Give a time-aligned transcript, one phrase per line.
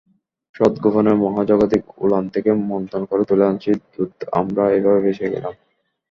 [0.55, 5.53] সংগোপনে মহাজাগতিক ওলান থেকে মন্থন করে তুলে আনছি দুধআমরা এভাবেই বেঁচে গেলাম।